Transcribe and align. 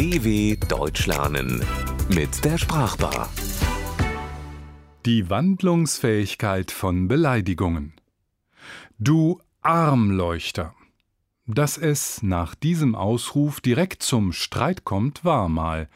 DW 0.00 0.56
Deutsch 0.66 1.06
lernen 1.06 1.62
mit 2.08 2.42
der 2.42 2.56
Sprachbar. 2.56 3.28
Die 5.04 5.28
Wandlungsfähigkeit 5.28 6.70
von 6.70 7.06
Beleidigungen. 7.06 7.92
Du 8.98 9.42
Armleuchter. 9.60 10.74
Dass 11.44 11.76
es 11.76 12.22
nach 12.22 12.54
diesem 12.54 12.94
Ausruf 12.94 13.60
direkt 13.60 14.02
zum 14.02 14.32
Streit 14.32 14.86
kommt, 14.86 15.22
war 15.22 15.50
mal. 15.50 15.86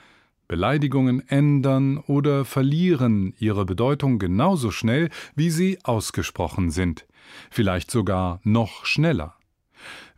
Beleidigungen 0.48 1.26
ändern 1.26 1.96
oder 1.96 2.44
verlieren 2.44 3.32
ihre 3.38 3.64
Bedeutung 3.64 4.18
genauso 4.18 4.70
schnell, 4.70 5.08
wie 5.34 5.48
sie 5.48 5.78
ausgesprochen 5.82 6.70
sind, 6.70 7.06
vielleicht 7.50 7.90
sogar 7.90 8.38
noch 8.44 8.84
schneller. 8.84 9.34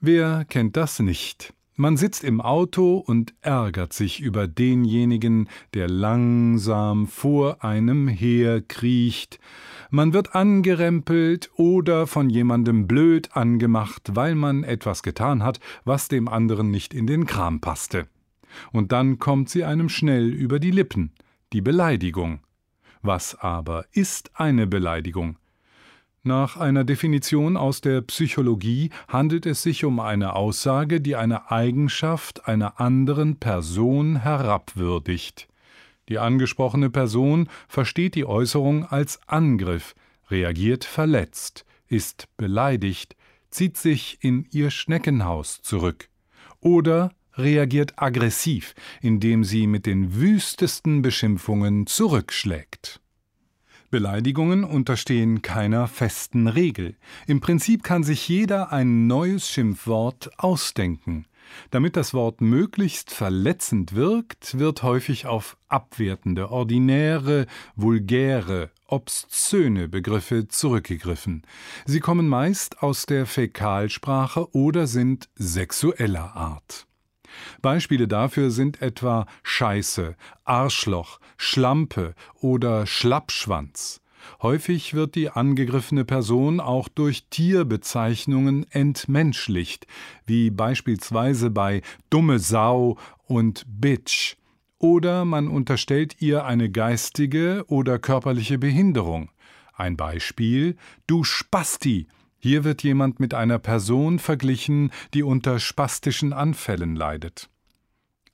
Wer 0.01 0.45
kennt 0.45 0.77
das 0.77 0.99
nicht? 0.99 1.55
Man 1.79 1.99
sitzt 1.99 2.25
im 2.25 2.41
Auto 2.41 2.97
und 2.97 3.35
ärgert 3.43 3.93
sich 3.93 4.21
über 4.21 4.49
denjenigen, 4.49 5.47
der 5.75 5.89
langsam 5.91 7.07
vor 7.07 7.63
einem 7.63 8.09
herkriecht. 8.09 9.39
Man 9.91 10.15
wird 10.15 10.35
angerempelt 10.35 11.51
oder 11.55 12.07
von 12.07 12.31
jemandem 12.31 12.87
blöd 12.87 13.37
angemacht, 13.37 14.13
weil 14.15 14.35
man 14.35 14.65
etwas 14.65 15.03
getan 15.03 15.43
hat, 15.43 15.61
was 15.85 16.09
dem 16.09 16.29
anderen 16.29 16.71
nicht 16.71 16.95
in 16.95 17.07
den 17.07 17.27
Kram 17.27 17.61
passte. 17.61 18.09
Und 18.73 18.91
dann 18.93 19.19
kommt 19.19 19.51
sie 19.51 19.65
einem 19.65 19.91
schnell 19.91 20.33
über 20.33 20.59
die 20.59 20.71
Lippen, 20.71 21.13
die 21.53 21.61
Beleidigung. 21.61 22.41
Was 23.03 23.35
aber 23.35 23.85
ist 23.93 24.31
eine 24.33 24.67
Beleidigung? 24.67 25.37
Nach 26.27 26.57
einer 26.57 26.83
Definition 26.83 27.57
aus 27.57 27.83
der 27.83 28.01
Psychologie 28.01 28.91
handelt 29.07 29.47
es 29.47 29.63
sich 29.63 29.85
um 29.85 30.01
eine 30.01 30.35
Aussage, 30.35 31.01
die 31.01 31.15
eine 31.15 31.53
Eigenschaft 31.53 32.49
einer 32.49 32.81
anderen 32.81 33.37
Person 33.37 34.17
herabwürdigt. 34.23 35.47
Die 36.09 36.19
angesprochene 36.19 36.91
Person 36.91 37.49
versteht 37.69 38.17
die 38.17 38.25
Äußerung 38.25 38.87
als 38.87 39.21
Angriff, 39.29 39.95
reagiert 40.29 40.85
verletzt, 40.85 41.65
ist 41.87 42.27
beleidigt, 42.37 43.15
zieht 43.51 43.77
sich 43.77 44.19
in 44.21 44.49
ihr 44.51 44.73
Schneckenhaus 44.73 45.63
zurück 45.63 46.09
oder 46.59 47.13
reagiert 47.35 48.03
aggressiv, 48.03 48.75
indem 49.01 49.45
sie 49.45 49.69
mit 49.69 49.87
den 49.87 50.17
wüstesten 50.17 51.03
Beschimpfungen 51.03 51.87
zurückschlägt. 51.87 53.01
Beleidigungen 53.97 54.65
unterstehen 54.65 55.41
keiner 55.41 55.89
festen 55.89 56.49
Regel. 56.49 56.97
Im 57.27 57.41
Prinzip 57.41 57.83
kann 57.83 58.05
sich 58.05 58.29
jeder 58.29 58.71
ein 58.71 59.07
neues 59.07 59.49
Schimpfwort 59.49 60.29
ausdenken. 60.37 61.25
Damit 61.71 61.97
das 61.97 62.13
Wort 62.13 62.43
möglichst 62.43 63.11
verletzend 63.11 63.95
wirkt, 63.95 64.59
wird 64.59 64.83
häufig 64.83 65.25
auf 65.27 65.57
abwertende, 65.69 66.51
ordinäre, 66.51 67.47
vulgäre, 67.75 68.71
obszöne 68.87 69.89
Begriffe 69.89 70.47
zurückgegriffen. 70.47 71.47
Sie 71.87 72.01
kommen 72.01 72.29
meist 72.29 72.83
aus 72.83 73.07
der 73.07 73.25
Fäkalsprache 73.25 74.55
oder 74.55 74.87
sind 74.87 75.31
sexueller 75.37 76.37
Art. 76.37 76.87
Beispiele 77.63 78.09
dafür 78.09 78.51
sind 78.51 78.83
etwa 78.83 79.27
Scheiße, 79.43 80.17
Arschloch, 80.45 81.21
Schlampe 81.37 82.15
oder 82.41 82.87
Schlappschwanz. 82.87 84.01
Häufig 84.43 84.95
wird 84.95 85.15
die 85.15 85.31
angegriffene 85.31 86.05
Person 86.05 86.61
auch 86.61 86.89
durch 86.89 87.27
Tierbezeichnungen 87.31 88.67
entmenschlicht, 88.71 89.87
wie 90.27 90.51
beispielsweise 90.51 91.51
bei 91.51 91.83
dumme 92.11 92.39
Sau 92.39 92.99
und 93.27 93.65
Bitch. 93.69 94.37
Oder 94.79 95.25
man 95.25 95.49
unterstellt 95.49 96.21
ihr 96.21 96.45
eine 96.45 96.71
geistige 96.71 97.65
oder 97.69 97.99
körperliche 97.99 98.59
Behinderung. 98.59 99.31
Ein 99.75 99.97
Beispiel 99.97 100.77
Du 101.07 101.25
Spasti 101.25 102.09
hier 102.47 102.63
wird 102.63 102.85
jemand 102.85 103.19
mit 103.19 103.35
einer 103.35 103.59
Person 103.59 104.21
verglichen, 104.21 104.93
die 105.15 105.25
unter 105.25 105.59
spastischen 105.59 106.33
Anfällen 106.33 106.95
leidet. 106.95 107.51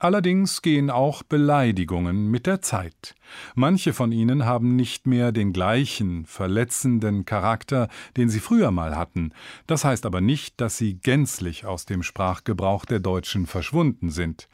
Allerdings 0.02 0.62
gehen 0.62 0.90
auch 0.90 1.22
Beleidigungen 1.22 2.28
mit 2.28 2.48
der 2.48 2.60
Zeit. 2.60 3.14
Manche 3.54 3.92
von 3.92 4.10
ihnen 4.10 4.44
haben 4.44 4.74
nicht 4.74 5.06
mehr 5.06 5.30
den 5.30 5.52
gleichen 5.52 6.26
verletzenden 6.26 7.24
Charakter, 7.24 7.86
den 8.16 8.28
sie 8.28 8.40
früher 8.40 8.72
mal 8.72 8.96
hatten. 8.96 9.30
Das 9.68 9.84
heißt 9.84 10.04
aber 10.04 10.20
nicht, 10.20 10.60
dass 10.60 10.76
sie 10.76 10.94
gänzlich 10.98 11.66
aus 11.66 11.86
dem 11.86 12.02
Sprachgebrauch 12.02 12.84
der 12.84 12.98
Deutschen 12.98 13.46
verschwunden 13.46 14.10
sind. 14.10 14.48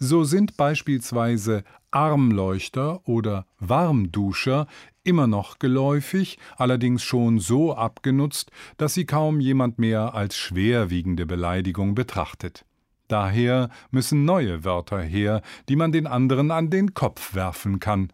So 0.00 0.24
sind 0.24 0.56
beispielsweise 0.56 1.62
Armleuchter 1.92 3.06
oder 3.06 3.46
Warmduscher 3.60 4.66
immer 5.04 5.28
noch 5.28 5.60
geläufig, 5.60 6.40
allerdings 6.56 7.04
schon 7.04 7.38
so 7.38 7.72
abgenutzt, 7.72 8.50
dass 8.78 8.94
sie 8.94 9.06
kaum 9.06 9.38
jemand 9.38 9.78
mehr 9.78 10.14
als 10.14 10.36
schwerwiegende 10.36 11.24
Beleidigung 11.24 11.94
betrachtet. 11.94 12.64
Daher 13.08 13.70
müssen 13.90 14.24
neue 14.24 14.64
Wörter 14.64 15.00
her, 15.00 15.42
die 15.68 15.76
man 15.76 15.92
den 15.92 16.06
anderen 16.06 16.50
an 16.50 16.70
den 16.70 16.94
Kopf 16.94 17.34
werfen 17.34 17.80
kann. 17.80 18.12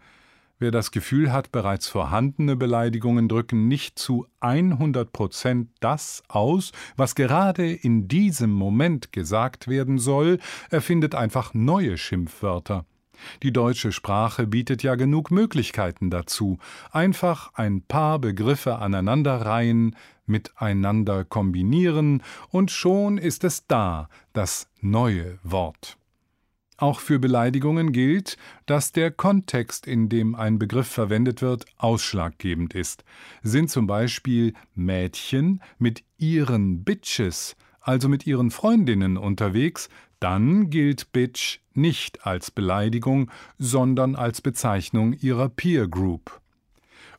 Wer 0.60 0.70
das 0.70 0.92
Gefühl 0.92 1.32
hat, 1.32 1.50
bereits 1.50 1.88
vorhandene 1.88 2.54
Beleidigungen 2.54 3.28
drücken 3.28 3.66
nicht 3.66 3.98
zu 3.98 4.26
100 4.38 5.12
Prozent 5.12 5.68
das 5.80 6.22
aus, 6.28 6.70
was 6.96 7.16
gerade 7.16 7.72
in 7.72 8.06
diesem 8.06 8.50
Moment 8.50 9.10
gesagt 9.10 9.66
werden 9.66 9.98
soll, 9.98 10.38
erfindet 10.70 11.16
einfach 11.16 11.54
neue 11.54 11.98
Schimpfwörter. 11.98 12.86
Die 13.42 13.52
deutsche 13.52 13.92
Sprache 13.92 14.46
bietet 14.46 14.82
ja 14.82 14.94
genug 14.94 15.30
Möglichkeiten 15.30 16.10
dazu. 16.10 16.58
Einfach 16.90 17.52
ein 17.54 17.82
paar 17.82 18.18
Begriffe 18.18 18.76
aneinanderreihen, 18.76 19.96
miteinander 20.26 21.24
kombinieren, 21.24 22.22
und 22.50 22.70
schon 22.70 23.18
ist 23.18 23.44
es 23.44 23.66
da, 23.66 24.08
das 24.32 24.68
neue 24.80 25.38
Wort. 25.42 25.98
Auch 26.76 26.98
für 26.98 27.20
Beleidigungen 27.20 27.92
gilt, 27.92 28.36
dass 28.66 28.90
der 28.90 29.12
Kontext, 29.12 29.86
in 29.86 30.08
dem 30.08 30.34
ein 30.34 30.58
Begriff 30.58 30.88
verwendet 30.88 31.40
wird, 31.40 31.66
ausschlaggebend 31.78 32.74
ist. 32.74 33.04
Sind 33.42 33.70
zum 33.70 33.86
Beispiel 33.86 34.54
Mädchen 34.74 35.62
mit 35.78 36.02
ihren 36.18 36.82
Bitches, 36.82 37.56
also 37.80 38.08
mit 38.08 38.26
ihren 38.26 38.50
Freundinnen 38.50 39.16
unterwegs, 39.16 39.88
dann 40.24 40.70
gilt 40.70 41.12
Bitch 41.12 41.58
nicht 41.74 42.26
als 42.26 42.50
Beleidigung, 42.50 43.30
sondern 43.58 44.16
als 44.16 44.40
Bezeichnung 44.40 45.12
ihrer 45.12 45.50
Peer 45.50 45.86
Group. 45.86 46.40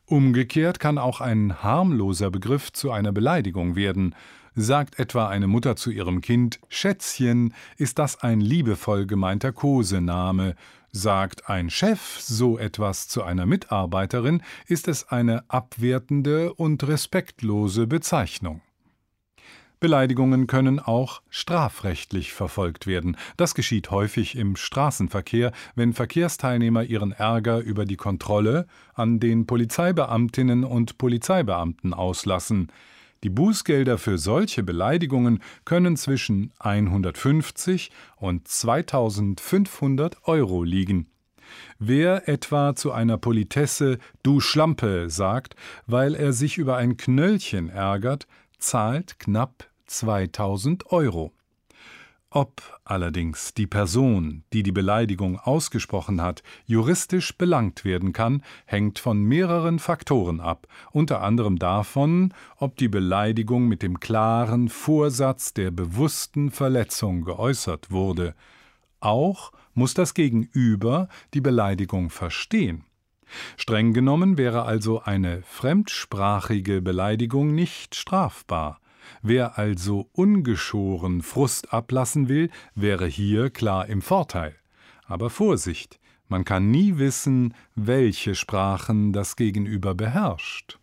Umgekehrt 0.06 0.80
kann 0.80 0.98
auch 0.98 1.20
ein 1.20 1.62
harmloser 1.62 2.32
Begriff 2.32 2.72
zu 2.72 2.90
einer 2.90 3.12
Beleidigung 3.12 3.76
werden. 3.76 4.16
Sagt 4.56 4.98
etwa 4.98 5.28
eine 5.28 5.46
Mutter 5.46 5.76
zu 5.76 5.92
ihrem 5.92 6.20
Kind 6.20 6.58
Schätzchen, 6.68 7.54
ist 7.76 8.00
das 8.00 8.24
ein 8.24 8.40
liebevoll 8.40 9.06
gemeinter 9.06 9.52
Kosename. 9.52 10.56
Sagt 10.90 11.48
ein 11.48 11.70
Chef 11.70 12.18
so 12.18 12.58
etwas 12.58 13.06
zu 13.06 13.22
einer 13.22 13.46
Mitarbeiterin, 13.46 14.42
ist 14.66 14.88
es 14.88 15.06
eine 15.10 15.44
abwertende 15.46 16.52
und 16.54 16.82
respektlose 16.88 17.86
Bezeichnung. 17.86 18.62
Beleidigungen 19.78 20.46
können 20.46 20.78
auch 20.78 21.20
strafrechtlich 21.28 22.32
verfolgt 22.32 22.86
werden. 22.86 23.16
Das 23.36 23.54
geschieht 23.54 23.90
häufig 23.90 24.36
im 24.36 24.56
Straßenverkehr, 24.56 25.52
wenn 25.74 25.92
Verkehrsteilnehmer 25.92 26.84
ihren 26.84 27.12
Ärger 27.12 27.58
über 27.58 27.84
die 27.84 27.96
Kontrolle 27.96 28.66
an 28.94 29.20
den 29.20 29.46
Polizeibeamtinnen 29.46 30.64
und 30.64 30.96
Polizeibeamten 30.96 31.92
auslassen. 31.92 32.72
Die 33.22 33.30
Bußgelder 33.30 33.98
für 33.98 34.18
solche 34.18 34.62
Beleidigungen 34.62 35.42
können 35.64 35.96
zwischen 35.96 36.52
150 36.58 37.90
und 38.16 38.46
2500 38.48 40.26
Euro 40.28 40.62
liegen. 40.62 41.06
Wer 41.78 42.28
etwa 42.28 42.74
zu 42.74 42.92
einer 42.92 43.18
Politesse 43.18 43.98
Du 44.22 44.40
Schlampe 44.40 45.08
sagt, 45.10 45.54
weil 45.86 46.14
er 46.14 46.32
sich 46.32 46.58
über 46.58 46.76
ein 46.76 46.96
Knöllchen 46.96 47.68
ärgert, 47.68 48.26
zahlt 48.58 49.18
knapp 49.18 49.68
2000 49.86 50.90
Euro. 50.92 51.32
Ob 52.30 52.60
allerdings 52.84 53.54
die 53.54 53.66
Person, 53.66 54.44
die 54.52 54.62
die 54.62 54.72
Beleidigung 54.72 55.38
ausgesprochen 55.38 56.20
hat, 56.20 56.42
juristisch 56.66 57.38
belangt 57.38 57.84
werden 57.84 58.12
kann, 58.12 58.42
hängt 58.66 58.98
von 58.98 59.22
mehreren 59.22 59.78
Faktoren 59.78 60.40
ab, 60.40 60.66
unter 60.90 61.22
anderem 61.22 61.58
davon, 61.58 62.34
ob 62.58 62.76
die 62.76 62.88
Beleidigung 62.88 63.68
mit 63.68 63.82
dem 63.82 64.00
klaren 64.00 64.68
Vorsatz 64.68 65.54
der 65.54 65.70
bewussten 65.70 66.50
Verletzung 66.50 67.22
geäußert 67.22 67.90
wurde. 67.90 68.34
Auch 69.00 69.52
muss 69.72 69.94
das 69.94 70.12
Gegenüber 70.12 71.08
die 71.32 71.40
Beleidigung 71.40 72.10
verstehen. 72.10 72.84
Streng 73.56 73.92
genommen 73.92 74.38
wäre 74.38 74.64
also 74.64 75.02
eine 75.02 75.42
fremdsprachige 75.42 76.82
Beleidigung 76.82 77.54
nicht 77.54 77.94
strafbar. 77.94 78.80
Wer 79.22 79.56
also 79.58 80.08
ungeschoren 80.12 81.22
Frust 81.22 81.72
ablassen 81.72 82.28
will, 82.28 82.50
wäre 82.74 83.06
hier 83.06 83.48
klar 83.50 83.86
im 83.86 84.02
Vorteil. 84.02 84.56
Aber 85.06 85.30
Vorsicht, 85.30 86.00
man 86.28 86.44
kann 86.44 86.70
nie 86.70 86.98
wissen, 86.98 87.54
welche 87.74 88.34
Sprachen 88.34 89.12
das 89.12 89.36
Gegenüber 89.36 89.94
beherrscht. 89.94 90.78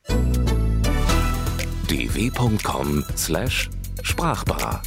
dw.com/sprachbar 1.89 4.81